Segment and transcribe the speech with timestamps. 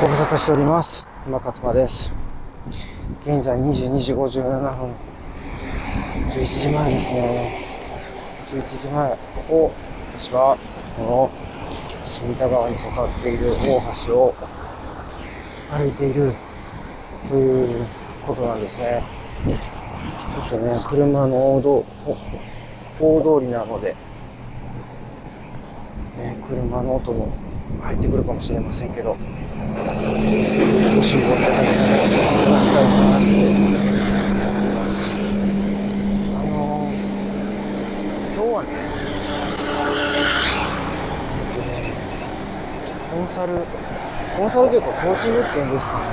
[0.00, 1.06] ご無沙汰しております。
[1.26, 2.14] 今勝間です。
[3.20, 4.42] 現在22時57
[4.78, 4.94] 分。
[6.30, 7.66] 11時前ですね。
[8.50, 9.16] 11時前、こ
[9.46, 9.72] こ、
[10.18, 10.56] 私は、
[10.96, 11.30] この、
[12.02, 14.34] 隅田川にかかっている大橋を
[15.70, 16.32] 歩いている
[17.28, 17.86] という
[18.26, 19.04] ことなんですね。
[20.48, 21.68] ちょっとね、車の大通
[23.00, 23.94] 大通りなので、
[26.16, 27.49] ね、車の音も
[27.80, 29.16] 入ってくるかもしれませんけど、
[30.94, 33.54] ご辛抱いただけたらいただきたいかなって
[34.44, 35.14] 思います。
[36.34, 38.70] あのー、今日はね、
[41.36, 41.94] えっとね、
[43.10, 43.66] コンサル、
[44.36, 46.04] コンサルというかコーチングっていうんですかね。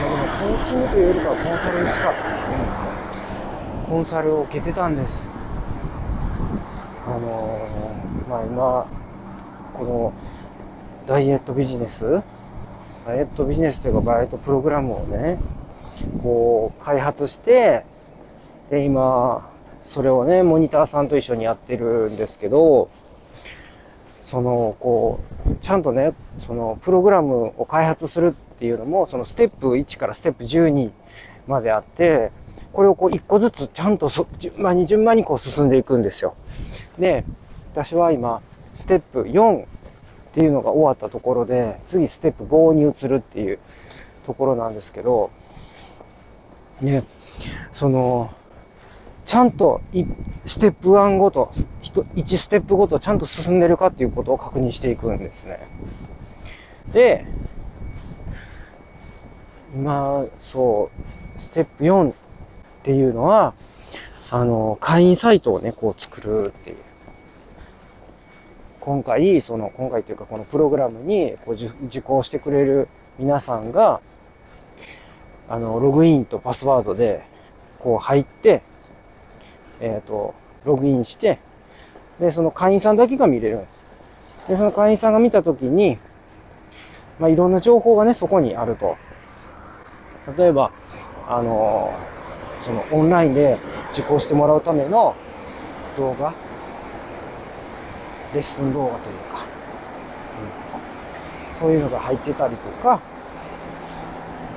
[0.00, 2.14] まあでもコーチングというよりかはコンサルに近い。
[2.14, 2.78] うん
[3.88, 5.26] コンサルを受けてたんです。
[7.06, 8.86] あのー、まあ今、
[9.72, 10.12] この
[11.08, 12.22] ダイエットビジネス？
[13.06, 15.38] ダイエットビジネスというか、ダイエットプログラムをね、
[16.22, 17.86] こう、開発して、
[18.68, 19.50] で、今、
[19.86, 22.90] それをね、モニターさんと一緒にやってるんですけど、
[24.24, 30.90] その、こう、ちゃんとね、その、プログラムを開発するっていうのも、その、ステップ1からステップ12
[31.46, 32.32] まであって、
[32.74, 36.34] これをこう、一個ずつちゃんとそ順番に順番にこう進んでいくんですよ。
[36.98, 37.24] で、
[37.72, 38.42] 私は今、
[38.74, 39.64] ステップ4
[40.30, 43.58] っていうのが終わったところで、次ステップ5に移るっていう
[44.26, 45.30] ところなんですけど、
[46.80, 47.04] ね、
[47.72, 48.30] その、
[49.24, 49.82] ちゃんと
[50.44, 51.50] ステップ1ごと、
[51.82, 55.66] 1ステップごとちゃんと進んでるかっていうことを確認していくんですね。
[56.92, 57.26] で、
[59.74, 60.90] 今、そ
[61.36, 62.14] う、ステップ4っ
[62.82, 63.54] ていうのは、
[64.30, 66.87] あの、会員サイトをね、こう作るっていう。
[68.88, 71.54] 今回、その、今回というかこのプログラムにこう
[71.88, 74.00] 受講してくれる皆さんが、
[75.46, 77.22] あの、ログインとパスワードで、
[77.80, 78.62] こう入って、
[79.80, 81.38] えっ、と、ログインして、
[82.18, 83.66] で、その会員さんだけが見れる。
[84.48, 85.98] で、その会員さんが見たときに、
[87.18, 88.96] まあ、いろんな情報がね、そこにあると。
[90.38, 90.72] 例えば、
[91.28, 91.92] あの、
[92.62, 93.58] そのオンラインで
[93.92, 95.14] 受講してもらうための
[95.98, 96.32] 動画、
[98.34, 99.46] レッスン動画というか、
[101.48, 103.00] うん、そういうのが入ってたりとか、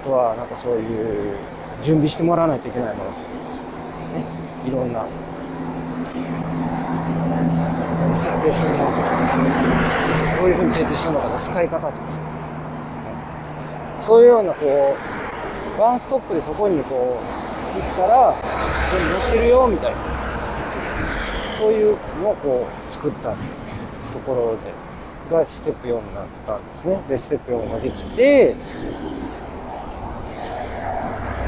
[0.01, 1.35] あとはなんかそういう
[1.81, 3.15] 準備してもらわないといけないもの、ね、
[4.65, 5.05] いろんな、
[8.15, 8.77] 設定するの
[10.37, 11.93] どういうふうに設定するのかの使い方とか、
[13.99, 14.97] そういうようなこ
[15.77, 17.19] う、ワンストップでそこにこ
[17.75, 18.33] う、行ったら、
[18.91, 19.97] 全部載ってるよ、みたいな。
[21.57, 23.35] そういうのをこう、作った
[24.11, 24.73] ところで、
[25.35, 27.03] がステップ4になったんですね。
[27.07, 28.55] で、ステップ4ができて、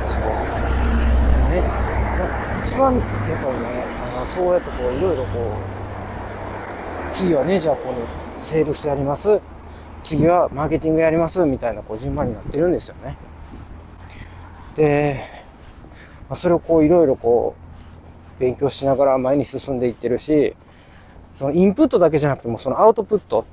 [0.01, 0.19] そ
[1.46, 1.50] う。
[1.50, 1.63] ね。
[2.56, 5.74] 一番、やっぱりね、あの、そうやってこう、いろいろこ
[7.09, 8.07] う、次はね、じゃあこの、
[8.38, 9.41] セールスやります。
[10.01, 11.45] 次はマーケティングやります。
[11.45, 13.22] みたいな、こう、順番になってるんですよね。
[14.75, 15.24] で、
[16.28, 17.62] まあ、それをこういろいろこ
[18.38, 20.57] う勉強しながら前に進んでいってるし、
[21.33, 23.45] そのインプットだけじゃなくてもそのアウトプット、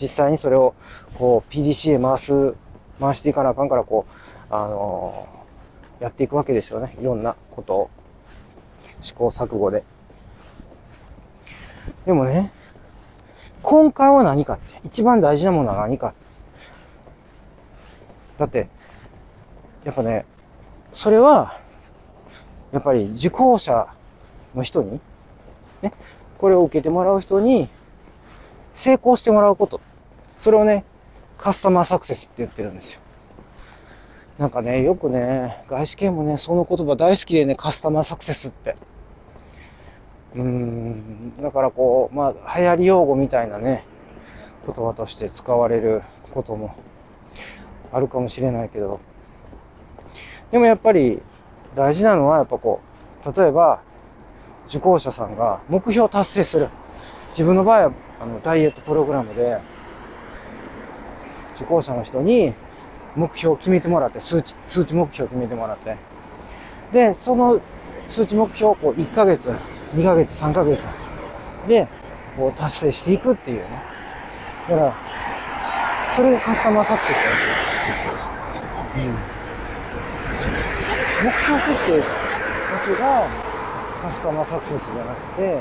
[0.00, 0.74] 実際にそれを
[1.14, 2.54] こう PDC へ回す、
[3.00, 4.06] 回していかなあかんからこ
[4.50, 6.96] う、あのー、やっていくわけですよね。
[7.00, 7.90] いろんなことを。
[9.00, 9.84] 試行錯誤で。
[12.06, 12.52] でもね、
[13.62, 16.14] 根幹は何かって、一番大事なものは何か。
[18.38, 18.68] だって、
[19.84, 20.26] やっぱね、
[20.92, 21.60] それは、
[22.72, 23.88] やっぱり受講者
[24.54, 25.00] の人に、
[25.82, 25.92] ね、
[26.38, 27.68] これを受けてもらう人に
[28.74, 29.80] 成功してもらうこと。
[30.38, 30.84] それをね、
[31.36, 33.00] カスタマーサクセスって言ってるんですよ。
[34.38, 38.76] なんかね、よくね、外資系もね、その言葉大好きでね、カスタマーサクセスって。
[40.36, 43.84] うーん、だからこう、まあ、流行り用語みたいなね、
[44.64, 46.76] 言葉として使われることも
[47.92, 49.00] あるかもしれないけど、
[50.52, 51.20] でもやっぱり
[51.74, 52.80] 大事なのはやっぱこ
[53.26, 53.82] う、例えば
[54.68, 56.68] 受講者さんが目標を達成する。
[57.30, 59.58] 自分の場合はあのダイエットプログラムで
[61.56, 62.54] 受講者の人に
[63.16, 65.96] 目標を決めてもらって、数値、数値目標を決めてもらって。
[66.92, 67.60] で、その
[68.08, 69.50] 数値目標をこう1ヶ月、
[69.94, 70.80] 2ヶ月、3ヶ月
[71.66, 71.88] で
[72.36, 73.68] こう達成していくっていうね。
[74.68, 74.94] だから、
[76.14, 77.54] それがカスタマーサクセスなんですよ。
[78.96, 79.38] うん
[81.20, 83.28] 目標設定だけが
[84.02, 85.60] カスタマーサクセスじゃなくて、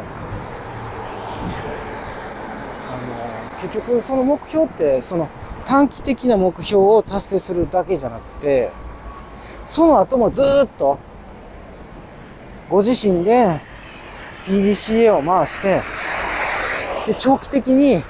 [2.87, 5.27] あの、結局その目標って、その
[5.65, 8.71] 短期的な目標を達成するだけじゃなくて、
[9.65, 10.97] その後もずっと、
[12.69, 13.59] ご自身で
[14.45, 15.81] PDCA を回して、
[17.07, 18.03] で、長期的に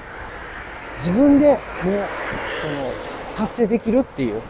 [0.98, 1.46] 自分で
[1.82, 2.06] もう、
[2.60, 2.92] その、
[3.36, 4.42] 達成できるっていう、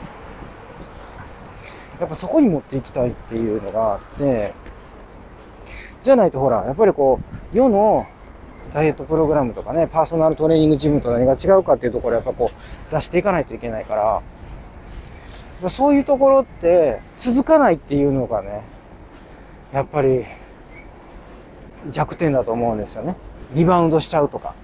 [2.00, 4.54] やっぱそこに持っていきたいっていうのがあって、
[6.02, 7.20] じゃないとほら、やっぱりこ
[7.52, 8.06] う、世の
[8.72, 14.22] ダイエットプログラムとかね、パーソナルトレーニングジムと何が違うかっていうところやっぱこう、出していかないといけないか
[15.62, 18.62] ら、そういうところって続かないっていうのがね、
[19.72, 20.24] やっぱり
[21.90, 23.16] 弱点だと思うんですよね。
[23.54, 24.54] リバウンドしちゃうとか。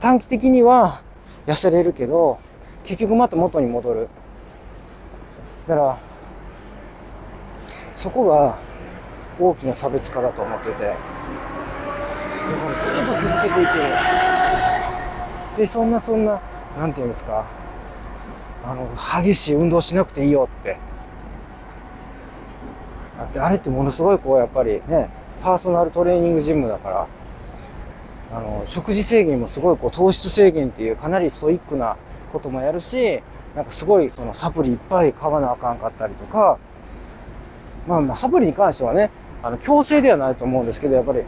[0.00, 1.02] 短期的には
[1.46, 2.38] 痩せれるけど、
[2.84, 4.08] 結局また元に戻る。
[5.66, 5.98] だから、
[7.94, 8.58] そこが
[9.38, 10.94] 大きな差別化だと思ってて、だ
[12.56, 13.84] からずっと続けていける。
[15.56, 16.40] で、そんなそんな、
[16.78, 17.46] なんていうんですか、
[18.64, 18.88] あの、
[19.22, 20.78] 激しい運動しなくていいよって。
[23.18, 25.10] だってあれってものすごいこう、やっぱりね、
[25.42, 27.08] パーソナルトレーニングジムだから、
[28.34, 31.96] あの、食事制限もすごいこう、糖質制限っていうかなりストイックな
[32.32, 33.22] こともやるし、
[33.54, 36.58] なんかすごいそのサプリいっぱい買わなあかんかったりとか、
[37.86, 39.10] まあまあサプリに関してはね、
[39.42, 41.22] あの、強制ではないと思うんですけど、やっぱり、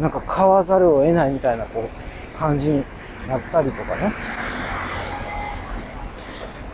[0.00, 1.88] なんか買わざるを得ないみたいな、こ
[2.34, 2.84] う、感じに
[3.28, 4.12] なったりとかね。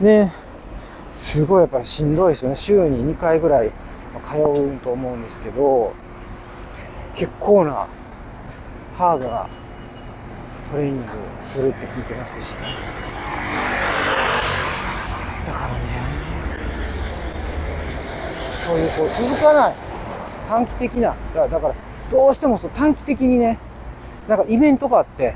[0.00, 0.30] で、
[1.10, 2.56] すごいやっぱりしんどいですよね。
[2.56, 3.70] 週に2回ぐらい
[4.24, 5.92] 通うと思うんですけど、
[7.14, 7.88] 結構な
[8.94, 9.48] ハードな
[10.70, 11.06] トレーニング
[11.40, 12.58] するって聞いてますし、ね
[15.46, 15.80] だからね、
[18.64, 19.91] そういうこう続かない
[20.52, 21.75] 短期的な、だから
[22.10, 23.58] どうしてもそう短期的にね、
[24.28, 25.34] なんかイベントがあって、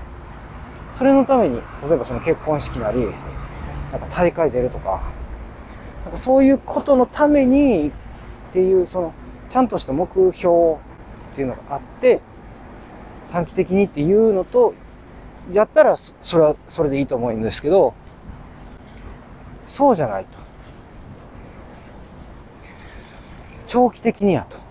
[0.93, 3.07] それのために、例えばその結婚式なり、
[3.93, 5.03] なんか大会出るとか、
[6.05, 7.93] なんかそういうことのためにっ
[8.53, 9.15] ていう、その、
[9.49, 10.77] ちゃんとした目標っ
[11.35, 12.21] ていうのがあって、
[13.33, 14.75] 短期的にっていうのと、
[15.51, 17.95] やったら、それは、それでいいと思うんですけど、
[19.67, 20.39] そうじゃないと。
[23.67, 24.66] 長期的にやと。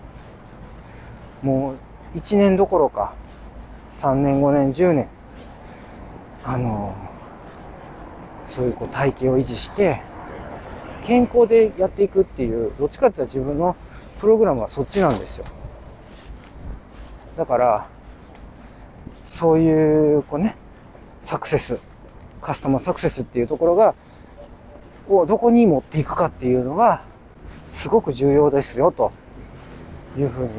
[1.42, 1.74] も
[2.14, 3.14] う1年どころか、
[3.90, 5.08] 3年、5年、10年、
[6.44, 6.94] あの、
[8.44, 10.00] そういうこう体型を維持して、
[11.02, 13.76] 健康でやっていくっていう、どっちかって言ったら自分の
[14.18, 15.44] プログラムはそっちなんですよ。
[17.36, 17.88] だから、
[19.24, 20.56] そういう、こうね、
[21.20, 21.78] サクセス、
[22.40, 23.94] カスタマーサクセスっていうところが、
[25.08, 27.02] をどこに持っていくかっていうのが、
[27.68, 29.12] すごく重要ですよ、と
[30.16, 30.50] いうふうに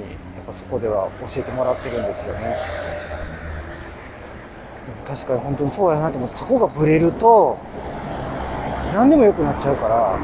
[0.48, 2.58] ぱそこでは教えてもらってるんですよね。
[5.06, 7.58] 確かに本当にそうやなと思って、そこがブレると、
[8.94, 10.18] 何でも良くなっちゃうから、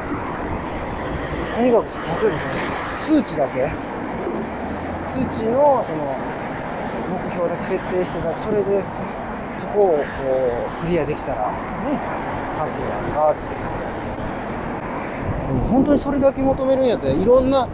[1.55, 1.85] とにかく、
[2.25, 3.69] 例えばその数値だけ、
[5.03, 6.15] 数値のその
[7.11, 8.83] 目標だけ設定してたそれで、
[9.53, 10.03] そこをこ
[10.79, 11.97] うクリアできたら、ね、
[12.55, 13.41] ハッピーなんだって。
[15.47, 17.67] でも本当にそれだけ求めるんやったら、いろんな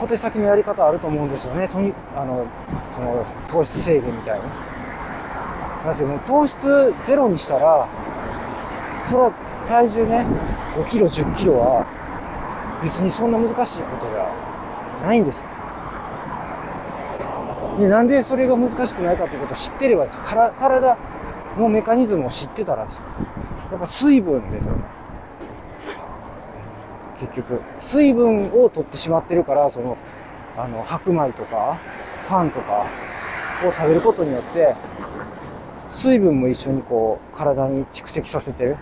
[0.00, 1.68] 小手先のやり方あると思うんですよね。
[1.68, 2.46] とに、あの、
[2.92, 4.46] その、糖質制限みたいに。
[5.84, 7.88] だってもう糖質ゼロにしたら、
[9.06, 9.32] それは
[9.68, 10.26] 体重ね、
[10.76, 11.86] 5キロ、10キロは、
[12.82, 14.28] 別にそんな難しいことじゃ
[15.02, 15.44] ないんですよ。
[17.78, 20.96] で、なんでそれが難しくないかということを知ってればから体
[21.58, 23.02] のメカニズムを知ってたらですよ。
[23.72, 25.03] やっぱ水分ですよね。
[27.18, 27.60] 結局。
[27.80, 29.96] 水分を取ってしまってるから、その、
[30.56, 31.78] あの、白米とか、
[32.28, 32.86] パンとか
[33.64, 34.74] を食べることによって、
[35.90, 38.76] 水分も一緒にこう、体に蓄積させてる。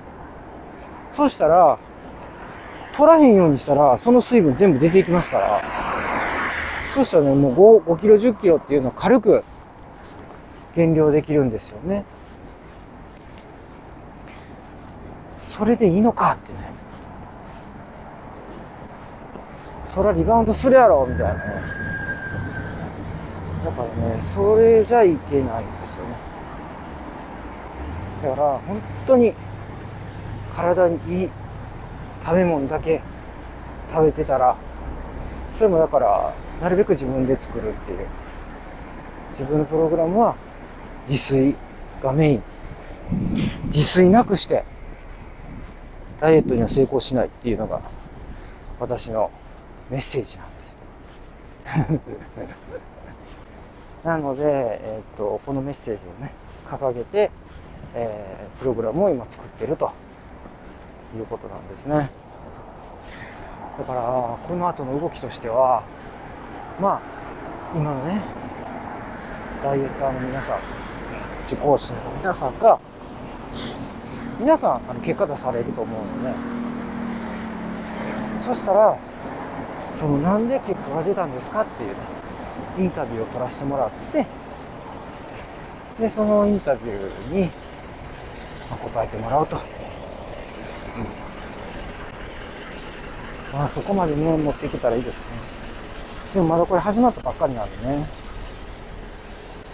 [1.10, 1.78] そうしたら、
[2.92, 5.62] 取らへんようにしたら、その水分全部出ていきますから、
[6.94, 9.44] そうしたらね、もう 5, 5キロ、10キロっていうのは軽く
[10.74, 12.04] 減量できるんですよね。
[15.38, 16.61] それでいいのかってね。
[19.92, 21.40] そらリバウンドするやろみたいなね。
[23.62, 26.16] だからね、それじゃいけないんですよね。
[28.22, 29.34] だから、本当に
[30.54, 31.30] 体にいい
[32.22, 33.02] 食べ物だけ
[33.90, 34.56] 食べてたら、
[35.52, 38.06] それもだから、なるべく自分で作るっていう。
[39.32, 40.36] 自分のプログラムは
[41.06, 41.54] 自炊
[42.02, 42.42] がメイン。
[43.66, 44.64] 自炊なくして、
[46.18, 47.82] ダイエットには成功しないっていうのが、
[48.80, 49.30] 私の
[49.92, 50.76] メッセージなんです。
[54.04, 56.32] なので、え、っと、このメッセージをね、
[56.66, 57.30] 掲げて、
[57.94, 59.92] えー、プログラムを今作ってると
[61.14, 62.10] いうことなんですね。
[63.78, 64.00] だから、
[64.48, 65.82] この後の動きとしては、
[66.80, 68.22] まあ、今のね、
[69.62, 70.58] ダイエッターの皆さん、
[71.46, 72.80] 受講師の皆さんが、
[74.40, 76.34] 皆さん、あの、結果出されると思うので、
[78.38, 78.96] そしたら、
[79.94, 81.96] その、なんで結果が出たんですかっていうね、
[82.78, 84.26] インタビューを取らせてもらって、
[86.00, 87.50] で、そのインタビューに、
[88.92, 89.56] 答えてもらうと。
[89.56, 89.62] うん。
[93.58, 95.26] まあ、そこまでね、持っていけたらいいですね。
[96.34, 98.06] でもまだこれ始まったばっかりなんでね。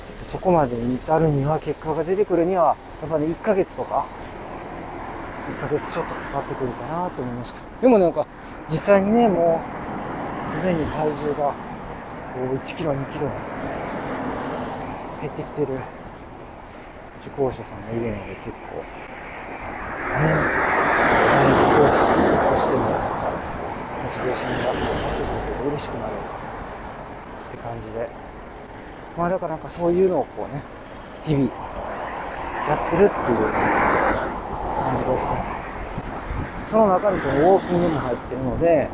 [0.08, 4.04] ちょっとそこまで至るには、結果が出てくるには、やっぱね、1ヶ月とか、
[5.48, 7.66] 1ヶ月ちょっとかかってくるかなと思いますけど。
[7.82, 8.26] でもなんか、
[8.68, 9.87] 実際にね、もう、
[10.48, 11.52] すでに体重が、
[12.34, 13.28] こう、1キロ、2キロ、
[15.20, 15.68] 減ってきてる
[17.20, 18.86] 受講者さんがいるので結構、
[20.18, 20.46] ね、
[21.30, 22.04] ダイエットコーチ
[22.48, 22.82] としても、
[24.02, 26.12] モチベーションが上がってくると嬉しくなる
[27.48, 28.08] って感じで、
[29.16, 30.62] まあだからなんかそういうのをこうね、
[31.24, 31.50] 日々
[32.66, 33.38] やってるっていう
[34.78, 35.44] 感じですね。
[36.66, 38.88] その中にこのウォーキングも入ってるので、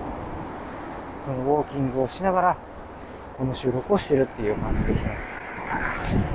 [1.25, 2.57] そのウォーキングをしながら、
[3.38, 5.16] この収録をしてるっていう感じですね。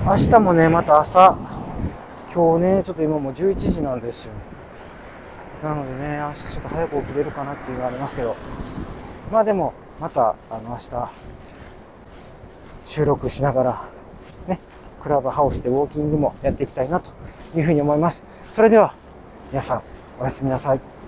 [0.06, 1.38] 明日もね、また朝、
[2.34, 4.34] 今日ね、ちょっと今もう11時なんですよ。
[5.64, 8.36] なのでね、明日ちょっと早く起きれるかなっていうのがありますけど、
[9.32, 11.12] まあでも、また、あの、明日、
[12.86, 13.90] 収録しながら、
[14.48, 14.60] ね、
[15.04, 17.12] クラブハウスでウォーキングもやっていきたいなと
[17.56, 18.24] いうふうに思います。
[18.50, 18.96] それでは、
[19.52, 19.84] 皆さん、
[20.20, 20.99] おやすみなさい。